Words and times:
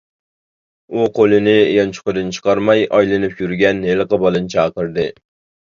ئۇ 0.95 1.03
قولىنى 1.19 1.53
يانچۇقىدىن 1.57 2.33
چىقارماي 2.39 2.83
ئايلىنىپ 2.89 3.45
يۈرگەن 3.47 3.87
ھېلىقى 3.93 4.25
بالىنى 4.27 4.55
چاقىردى. 4.57 5.09